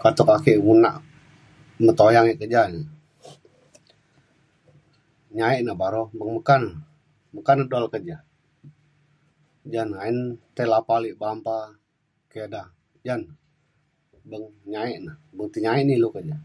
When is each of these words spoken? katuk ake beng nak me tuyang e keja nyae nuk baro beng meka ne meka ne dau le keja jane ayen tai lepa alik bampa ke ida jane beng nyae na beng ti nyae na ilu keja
katuk 0.00 0.28
ake 0.36 0.52
beng 0.64 0.80
nak 0.84 0.96
me 1.84 1.90
tuyang 1.98 2.28
e 2.32 2.34
keja 2.40 2.62
nyae 5.36 5.56
nuk 5.66 5.78
baro 5.80 6.02
beng 6.16 6.30
meka 6.34 6.54
ne 6.62 6.68
meka 7.34 7.52
ne 7.56 7.64
dau 7.70 7.80
le 7.82 7.88
keja 7.94 8.16
jane 9.72 9.94
ayen 10.04 10.18
tai 10.54 10.66
lepa 10.72 10.92
alik 10.98 11.18
bampa 11.20 11.56
ke 12.30 12.38
ida 12.46 12.62
jane 13.06 13.26
beng 14.30 14.44
nyae 14.72 14.92
na 15.06 15.12
beng 15.36 15.48
ti 15.52 15.58
nyae 15.64 15.80
na 15.84 15.92
ilu 15.96 16.08
keja 16.14 16.36